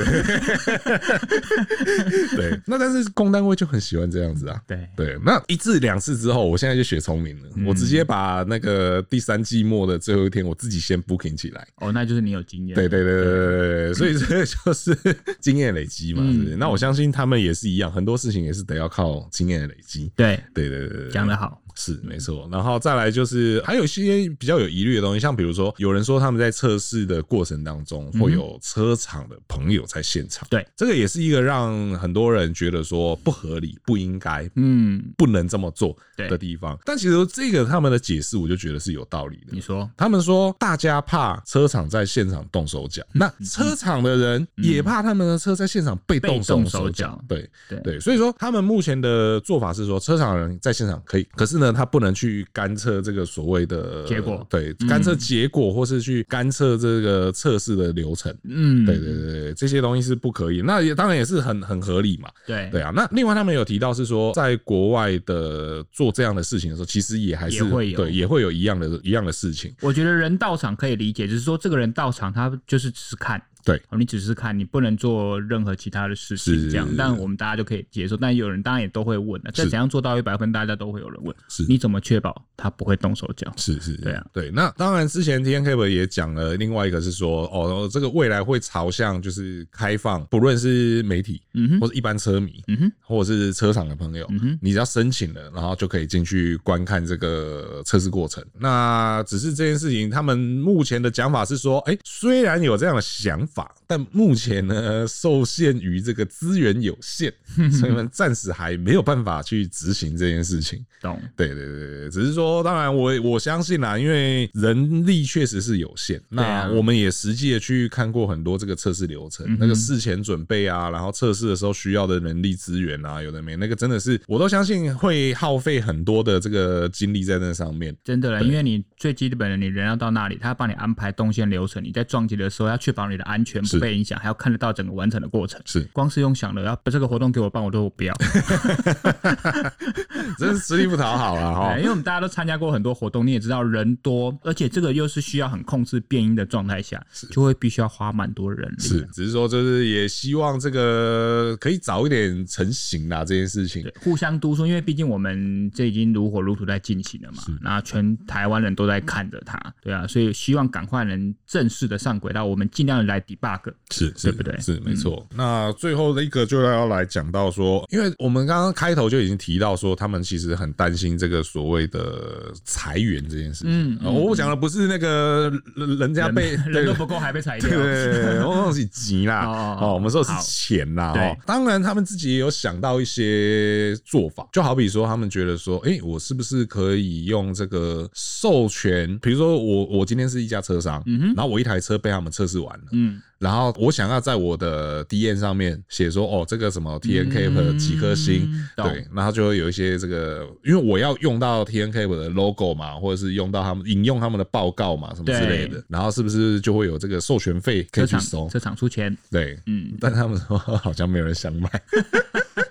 [2.35, 4.61] 对，那但是公单位就很喜欢这样子啊。
[4.67, 11.67] 对对，那一次两次之后，我现在就学聪明了，我直接把那个第三季末的最后一天，我自己先 booking 起来。
[11.77, 12.75] 哦，那就是你有经验。
[12.75, 14.95] 对对对对对，所以这就是
[15.39, 16.55] 经验累积嘛，是不是？
[16.55, 20.11] 那我相信他们也是一样，很多事情也是得要靠经验的累积。
[20.15, 21.61] 对对对对，讲得好。
[21.79, 36.77] 是没错，然后再来就是还有一些比较有疑虑的东西，像比如说有人说他们在测试的过程当中会有车厂的朋友在现场，对，这个也是一个让很多人觉得说不合理、不应该、嗯，不能这么做的地方。
[36.83, 39.53] 但其实这个他们的解释，我就觉得是有道理的。
[39.53, 51.68] 你说，他们说大家怕车厂在现场动手脚，那车厂的人也怕他们的车在现场被动手脚，对对对，所以说他们目前的做法是说，车厂的人在现场可以，可是呢。
[51.73, 60.61] 他不能去干测这个所谓的结果，对，干测结果，或是去干测这个测试的流程，嗯，对对对，这些东西是不可以。
[60.61, 62.91] 那也当然也是很很合理嘛，对对啊。
[62.95, 69.73] 那另外他们有提到是说，在国外的做这样的事情的时候，其实也还是也会有，对，也会有一样的一样的事情。
[69.81, 73.41] 我觉得人到场可以理解，就是说这个人到场，他就是只是看。
[73.69, 76.87] 对，你只是看，你不能做任何其他的事情，这样。
[76.97, 78.17] 但我们大家就可以接受。
[78.17, 80.51] 但有人当然也都会问了，这怎样做到一百分？
[80.51, 81.35] 大家都会有人问。
[81.47, 83.53] 是，你怎么确保他不会动手脚？
[83.57, 84.49] 是是，对啊，对。
[84.49, 98.43] 那当然，之前 T N Cable 也讲了，另外一个是说，哦，这个未来会朝向就是开放，不论是媒体，嗯哼，或者一般车迷，嗯哼，或者是车厂的朋友，嗯哼，你只要申请了，然后就可以进去观看这个测试过程。
[98.59, 103.58] 那只是这件事情，他们目前的讲法是说，哎，虽然有这样的想法。
[103.87, 107.33] 但目前呢，受限于这个资源有限，
[107.71, 110.85] 所以们暂时还没有办法去执行这件事情。
[111.01, 111.19] 懂？
[111.35, 116.21] 对对对，只是说，当然我我相信啦，因为人力确实是有限。
[116.29, 127.95] 那我们也实际的去看过很多这个测试流程，那个事前准备啊，然后测试的时候需要的人力资源啊，有的没那个，真的是我都相信会耗费很多的这个精力在那上面。
[128.03, 133.48] 真的啦，因为你最基本的，你人要到那里，他要帮你安排动线流程，你在撞击的时候要确保你的安全。
[133.79, 135.59] 被影响，还要看得到整个完成的过程。
[135.65, 138.13] 是，光是用想的要把这个活动给我办，我都不要。
[140.37, 141.77] 真是吃力不讨好了哈。
[141.79, 148.79] 因为我们大家都参加过很多活动，你也知道人多，而且这个又是需要很控制变音的状态下，就会必须要花蛮多人力。
[148.79, 153.85] 是，只是说就是也希望这个可以早一点成型啦，这件事情。
[154.01, 164.57] 互相督促，因为毕竟我们这已经如火如荼在进行了嘛，那全台湾人都在看着它，对啊，所以希望赶快能正式的上轨道，我们尽量来 debug，是，对不对？
[164.59, 165.25] 是没错。
[165.35, 173.99] 那最后的一个就要来讲到说，因为我们刚刚开头就已经提到说，他们其实很担心这个所谓的裁员这件事情。
[174.01, 179.45] 嗯，我讲的不是那个人家被人都不够还被裁掉， 对，我说是急啦，
[179.79, 181.13] 哦，我们说是钱啦。
[181.15, 189.17] 哦，当然他们自己也有想到一些做法，就好比说他们觉得说，哎，我是不是可以用这个授权？
[189.19, 193.18] 比如说我我今天是一家车商，嗯哼，然后我一台车被他们测试完了，嗯。
[193.37, 208.49] 然后我想要在我的 D N 上面写说，哦，这个什么 TNCAP 几颗星，嗯、对，然后就会有一些这个，因为我要用到 TNCAP 的 logo 嘛，或者是用到他们引用他们的报告嘛，什么之类的，然后是不是就会有这个授权费可以去收？
[208.49, 211.69] 车厂出钱，对，嗯，但他们说 好像没有人想买。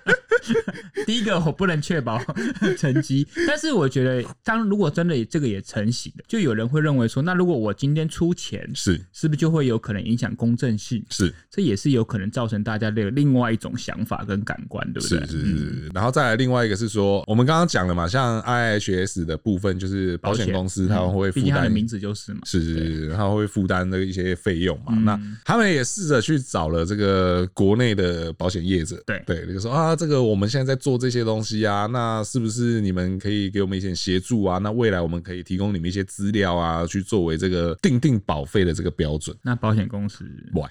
[1.05, 2.21] 第一个我不能确保
[2.77, 11.03] 成绩，但是我觉得，当如果真的这个也成型了，就有人会认为说，那如果我今天出钱，是是不是就会有可能影响公正性？
[11.09, 15.19] 是，这也是有可能造成大家的另外一种想法跟感官，对不对？
[15.19, 15.91] 是是是。
[15.93, 22.73] 然后再来另外一个是说，我们刚刚讲了嘛，像 IIHS 的部分，就是保险公司他们会负担，的名字就是嘛，是是
[23.07, 24.93] 是，他会负担的一些费用嘛。
[24.93, 34.57] 那他们也试着去找了这个国内的保险业者，对对，就说啊，这个我们现在在做这些东西啊，那是不是你们可以给我们一些协助啊？
[34.59, 39.35] 那未来我们可以提供你们一些资料啊，去作为这个定定保费的这个标准。
[39.41, 40.23] 那保险公司
[40.53, 40.63] 喂，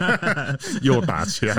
[0.80, 1.54] 又打枪，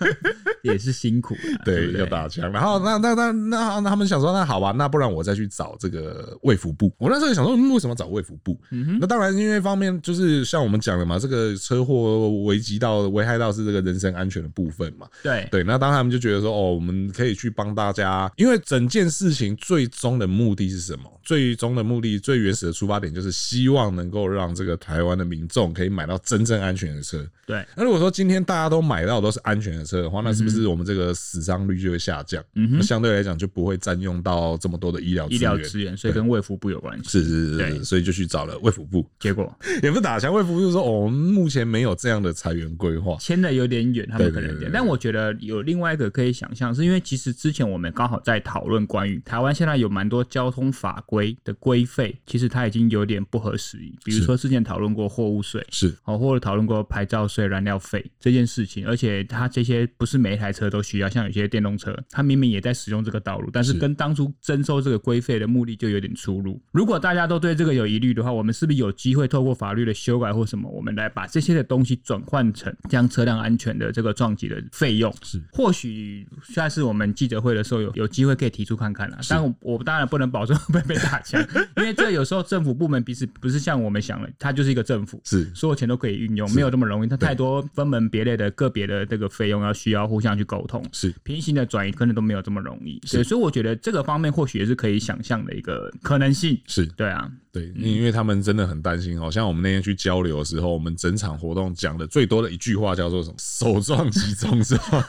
[0.62, 2.52] 也是辛苦，对，又打枪。
[2.52, 6.92] 然后那那那那那他们想说，那好吧，那不然我再去找这个卫福部。
[6.98, 8.60] 我那时候也想说，为什么找卫福部？
[9.00, 15.06] 那当然，因为一方面就是像我们讲的嘛，这个车祸危及到危害到是这个人身安全的部分嘛。
[15.22, 21.10] 对对，那当他们就觉得说，哦，我们可以去帮大家，因为整件事情最终的目的是什么？
[21.22, 27.26] 最终的目的，最原始的出发点就是希望能够让这个台湾的民众可以买到真正安全的车。
[27.46, 27.64] 对。
[27.74, 32.44] 那如果说今天大家都买到都是安全的车的话，那是不是我们这个死伤率就会下降？
[32.54, 32.82] 嗯哼。
[32.82, 37.08] 相对来讲就不会占用到这么多的医疗医疗资源，所以跟卫福部有关系。
[37.08, 39.08] 是是是，对，所以就去找了卫福部。
[39.18, 39.50] 结果
[39.82, 44.70] 也不打枪，卫福部就说：“哦，我们目前没有这样的裁员规划，签的有点远，他们可能有点。
[44.70, 53.92] 但我觉得有另外一个可以想象，是因为其实之前我们刚好在讨论关于台湾现在有蛮多交通法规的规费，其实它已经有点不合时宜。
[54.04, 66.62] 比如说之前讨论过货物税，是哦，或者讨论过牌照税、燃料费这件事情，而且它这些不是每一台车都需要，像有些电动车，它明明也在使用这个道路，但是跟当初征收这个规费的目的就有点出入。
[66.70, 75.12] 如果大家都对这个有疑虑的话，我们是不是有机会透过法律的修改或什么，我们来把这些的东西转换成将车辆安全的这个撞击的费用？
[75.22, 79.18] 是，或许下次我们记者会的时候有有机会可以提出看看啦。
[79.28, 81.44] 但我我当然不能保证会被打枪，
[81.76, 87.08] 因为这有时候政府部门彼此不是像我们想的，它就是一个政府，是所有钱都可以运用，没有这么容易。
[87.08, 93.00] 它太多分门别类的个别的这个费用要需要互相去沟通，是平行的转移可能都没有这么容易。
[93.04, 96.60] 所以我觉得这个方面或许也是可以想象的一个可能性。
[96.66, 97.30] 是对啊。
[97.54, 99.30] 对，因为他们真的很担心好。
[99.30, 103.36] 像我们那天去交流的时候，我们整场活动讲的最多的一句话叫做什么？
[103.38, 105.06] 首撞即中是吧？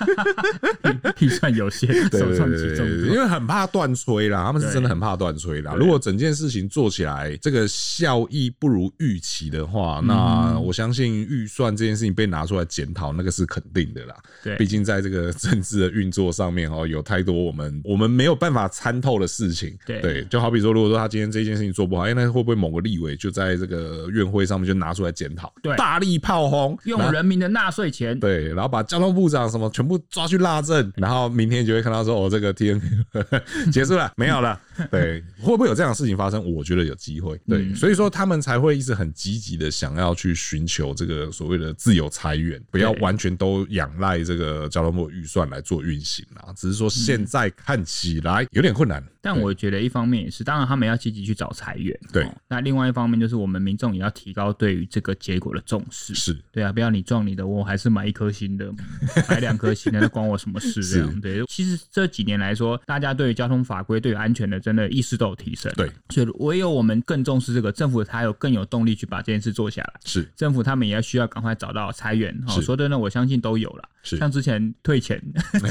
[1.18, 4.46] 预算有限，首撞即中，因为很怕断吹啦。
[4.46, 5.74] 他们是真的很怕断吹啦。
[5.74, 14.16] 如果整件事情做起来这个效益不如预期的话，那我相信预算这件事情被拿出来检讨，那个是肯定的啦。
[14.44, 19.76] 对，毕竟在这个政治的运作上面哦，有太多我们我们没有办法参透的事情。
[19.84, 22.35] 对，就好比说，如果说他今天这件事情做不好，因为那。
[22.36, 25.54] 会不会某个立委就在这个院会上面就拿出来检讨？
[25.64, 32.80] 对，大力炮轰，用人民的纳税钱，对，然后把交通部长什么全部抓去拉正，然后明天就会看到说，哦，这个天
[33.72, 34.60] 结束了，没有了。
[34.92, 36.44] 对，会不会有这样的事情发生？
[36.54, 37.40] 我觉得有机会。
[37.48, 46.52] 对，所以说他们才会一直很积极的想要去寻求这个所谓的自由裁员，不要完全都仰赖这个交通部预算来做运行啊。
[46.58, 49.02] 只是说现在看起来有点困难。
[49.22, 51.98] 但我觉得一方面也是，当然他们要积极去找裁员。
[52.12, 52.25] 对。
[52.48, 56.14] 那另外一方面就是我们民众也要提高对于这个结果的重视。
[56.16, 58.72] 是对啊，不要你撞你的，我还是买一颗新的，
[59.30, 60.84] 买两颗新的，那关我什么事？
[60.84, 61.44] 这样对。
[61.48, 65.72] 其实这几年来说，大家对于交通法规、对于安全的真的意识都有提升。
[65.76, 69.94] 对，所以唯有我们更重视这个，政府才有更有动力去把这件事做下来。
[70.04, 72.36] 是，政府他们也要需要赶快找到裁员。
[72.48, 73.90] 哦，说的呢，我相信都有了。
[74.04, 75.22] 是，像之前退钱，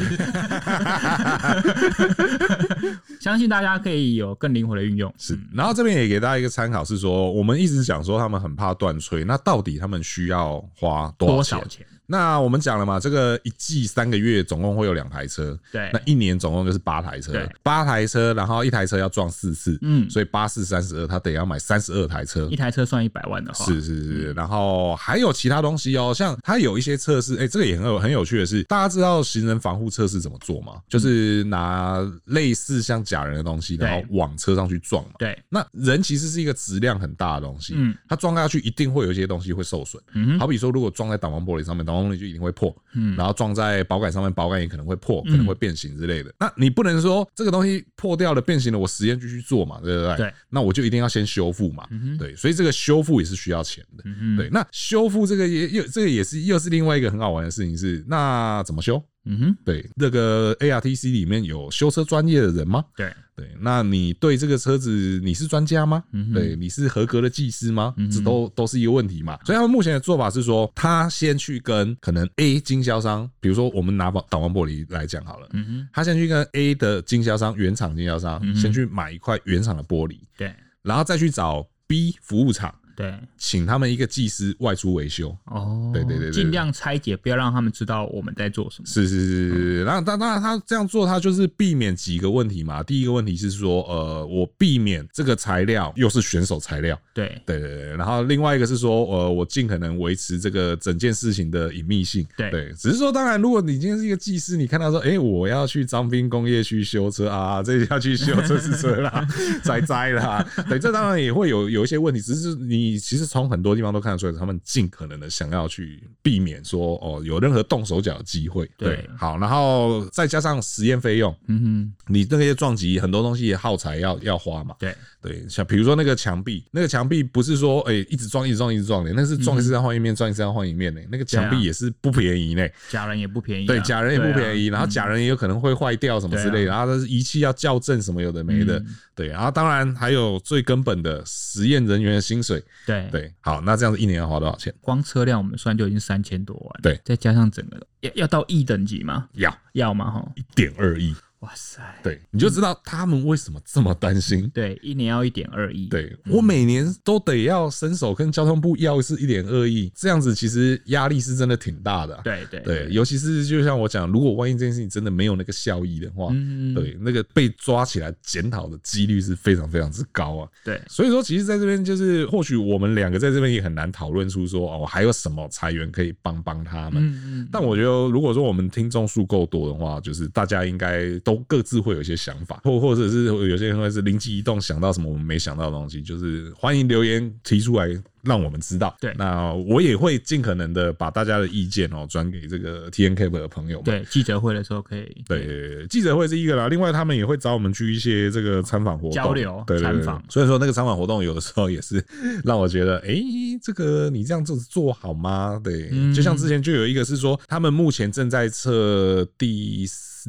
[3.20, 5.12] 相信大家可以有更灵活的运用。
[5.18, 11.86] 是，然后这边也给大家一一个参考，是说我们一直讲说他们很怕断炊，那到底他们需要花多少钱？
[12.06, 30.74] 那我们讲了嘛，这个一季三个月总共会有两台车，对，那一年总共就是八台车，对，八台车，然后一台车要撞四次，嗯，所以八四三十二，他得要买三十二台车，一台车算一百万的话，是是是，然后还有其他东西哦，像它有一些测试，哎，这个也很有很有趣的是，大家知道行人防护测试怎么做吗？
[30.88, 46.34] 就是拿类似像假人的东西，然后往车上去撞嘛，对，那人其实是一个质量很大的东西，嗯，它撞下去一定会有一些东西会受损，嗯，好比说如果撞在挡风玻璃上面，挡风玻璃就一定会破，嗯，然后撞在保杆上面，保杆也可能会破，可能会变形之类的。
[46.38, 50.16] 那你不能说这个东西破掉了、变形了，我实验继续做嘛，对不对？
[50.16, 51.86] 对，那我就一定要先修复嘛，
[52.18, 54.04] 对，所以这个修复也是需要钱的，
[54.36, 54.48] 对。
[54.50, 59.02] 那修复这个也又这个也是又是另外一个很好玩的事情是，那怎么修？
[59.24, 62.84] 嗯哼，对，那个 ARTC 里面有修车专业的人吗？
[62.96, 66.04] 对对，那你对这个车子你是专家吗？
[66.12, 67.92] 嗯，对，你是合格的技师吗？
[67.96, 69.38] 嗯这都都是一个问题嘛。
[69.44, 82.72] 所以他们目前的做法是说，他先去跟可能 A 经销商，比如说我们拿挡风玻璃来讲好了，嗯哼，他先去跟 A 的经销商原厂经销商先去买一块原厂的玻璃，对，然后再去找 B 服务厂。
[82.96, 85.36] 对，请他们一个技师外出维修。
[85.46, 88.86] 哦，对对对，尽量拆解，不要让他们知道我们在做什么。
[88.86, 92.82] 是是是是，然后当当然他这样做，他就是避免几个问题嘛。
[92.82, 96.98] 第一个问题是说，呃，我避免这个材料又是选手材料。
[97.12, 102.26] 对对对对，然后另外一个是说，呃，我尽可能维持这个整件事情的隐秘性。
[102.36, 109.26] 对对，只是说，当然，如果你今天是一个技师，你看到说，哎，我要去张滨工业区修车啊，这要去修车是车啦，
[109.62, 112.20] 栽栽啦，对，这当然也会有有一些问题。
[112.20, 118.70] 只是你其实从很多地方都看得出来，他们尽可能的想要去避免说哦有任何动手脚的机会。
[118.76, 124.74] 对，好，然后再加上实验费用，嗯哼，你那些撞击很多东西耗材要要花嘛。
[124.78, 124.94] 对
[125.24, 132.68] 对，像比如说那个墙壁，那个墙壁不是说哎一直撞一直撞一直撞的，那是撞一次要换一面，撞一次要换一面的，那个墙壁也是不便宜呢。
[132.90, 143.32] 假人也不便宜，对，假人也不便宜，然后假人也有可能会坏掉什么之类的，然后仪器要校正什么有的没的，对，然后当然还有最根本的实验人员的薪水，对对。
[143.40, 144.74] 好，那这样子一年要花多少钱？
[144.82, 149.26] 光车辆我们算就已经三千多万，对，再加上整个要要到亿等级吗？
[149.32, 150.10] 要要吗？
[150.10, 151.14] 哈，一点二亿。
[151.44, 151.82] 哇塞！
[152.02, 154.50] 对，你就知道他们为什么这么担心。
[154.54, 155.86] 对，一年要一点二亿。
[155.88, 162.18] 对，我每年都得要伸手跟交通部要一次一点二亿，这样子其实压力是真的挺大的。
[162.24, 166.32] 对对对，尤其是就像我讲，如果万一这件事情真的没有那个效益的话，
[166.74, 170.48] 对，那个被抓起来检讨的几率是非常非常之高啊。
[170.64, 177.04] 对，所以说，其实在这边就是，或许我们两个在这边也很难讨论出说哦，还有什么裁员可以帮帮他们。
[177.04, 177.48] 嗯嗯。
[177.52, 182.14] 但我觉得，如果说我们听众数够多的话，就是大家应该都各自会有一些。
[182.24, 188.02] 想法，或或者是有些人会是灵机一动想到什么我们没想到的东西，就是欢迎留言提出来。
[188.24, 193.84] 让我们知道，对，那我也会尽可能的把大家的意见哦转给这个 TNCAP 的朋友们。
[193.84, 195.22] 对，记者会的时候可以。
[195.28, 200.24] 对，记者会是一个啦，另外他们也会找我们去一些这个参访活动交流，对参访。
[200.30, 202.02] 所以说那个参访活动有的时候也是
[202.42, 203.14] 让我觉得，哎，
[203.62, 205.60] 这个你这样子做好吗？
[205.62, 209.86] 对，就像之前就有一个是说，他们目前正在测第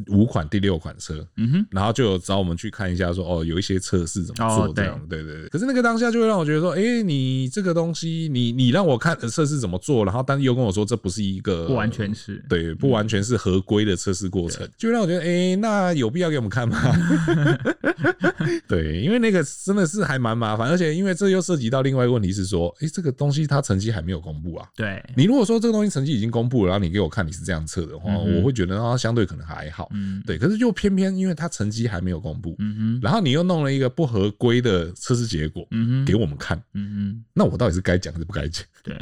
[0.10, 5.50] 五款、第六款车，嗯哼，然后就有找我们去看一下，说哦，有一些测试怎么做这样，对对对。
[5.50, 7.96] 可是那个当下就会让我觉得说，哎，你这个东。
[7.96, 16.78] 西，你你让我看测试怎么做，然后但是又跟我说这不是一个不完全是对，不完全是合规的测试过程，就让我觉得，哎，那有必要给我们看吗？
[18.68, 24.68] 对，因为那个真的是还蛮麻烦，而且因为这又涉及到另外一个问题是说，哎，这个东西它成绩还没有公布啊。
[24.76, 29.85] 对，你如果说这个东西成绩已经公布了，然后你给我看你是这样测的话，我会觉得它相对可能还好。
[29.92, 38.64] 嗯，对，可是就偏偏因为他成绩还没有公布，嗯哼，然后你又弄了一个不合规的测试结果，嗯哼，给我们看，嗯哼，那我到底是该讲还是不该讲？
[38.84, 38.96] 对。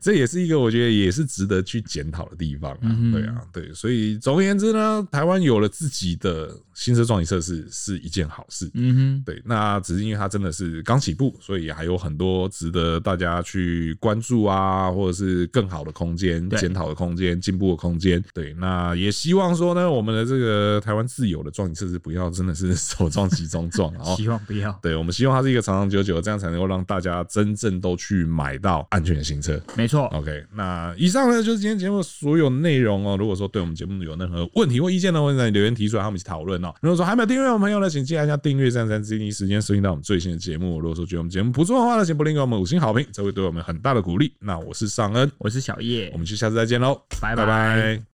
[0.00, 29.60] 这也是一个我觉得也是值得去检讨的地方啊，对啊，对，所以总而言之呢，台湾有了自己的新车撞击测试是一件好事，嗯哼，对，那只是因为它真的是刚起步，所以还有很多值得大家去关注啊，或者是更好的空间、检讨的空间、进步的空间，对，那也希望说呢，我们的这个台湾自有的撞击测试不要真的是 首撞其中撞，然后希望不要，对，我们希望它是一个长长久久，这样才能够让大家真正都去买到安全的新车。
[29.76, 33.16] 没错，OK，那以上呢就是今天节目所有内容哦。
[33.16, 36.72] 如果说对我们节目有任何问题或意见的话，欢迎在留言提出来，和我们一起讨论哦。
[36.80, 40.80] 如果说还没有订阅我们朋友呢，请记得按下订阅，这样才能第一时间收听到我们最新的节目。
[40.80, 44.32] 如果说觉得我们节目不错的话呢，请不吝给我们五星好评，这会对我们很大的鼓励。
[44.40, 48.02] 那我是尚恩，我是小叶，我们就下次再见喽，拜拜。